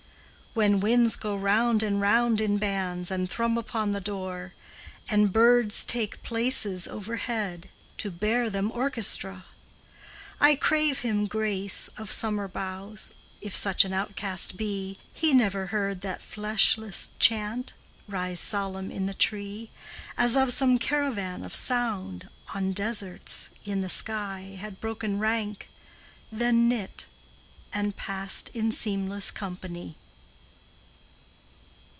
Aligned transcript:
When 0.53 0.81
winds 0.81 1.15
go 1.15 1.33
round 1.33 1.81
and 1.81 2.01
round 2.01 2.41
in 2.41 2.57
bands, 2.57 3.09
And 3.09 3.29
thrum 3.29 3.57
upon 3.57 3.93
the 3.93 4.01
door, 4.01 4.53
And 5.09 5.31
birds 5.31 5.85
take 5.85 6.21
places 6.23 6.89
overhead, 6.89 7.69
To 7.99 8.11
bear 8.11 8.49
them 8.49 8.69
orchestra, 8.69 9.45
I 10.41 10.55
crave 10.57 10.99
him 10.99 11.25
grace, 11.25 11.87
of 11.97 12.11
summer 12.11 12.49
boughs, 12.49 13.13
If 13.39 13.55
such 13.55 13.85
an 13.85 13.93
outcast 13.93 14.57
be, 14.57 14.97
He 15.13 15.33
never 15.33 15.67
heard 15.67 16.01
that 16.01 16.21
fleshless 16.21 17.11
chant 17.17 17.71
Rise 18.09 18.41
solemn 18.41 18.91
in 18.91 19.05
the 19.05 19.13
tree, 19.13 19.69
As 20.17 20.35
if 20.35 20.51
some 20.51 20.77
caravan 20.77 21.45
of 21.45 21.55
sound 21.55 22.27
On 22.53 22.73
deserts, 22.73 23.47
in 23.63 23.79
the 23.79 23.87
sky, 23.87 24.57
Had 24.59 24.81
broken 24.81 25.17
rank, 25.17 25.69
Then 26.29 26.67
knit, 26.67 27.05
and 27.71 27.95
passed 27.95 28.49
In 28.49 28.73
seamless 28.73 29.31
company. 29.31 29.95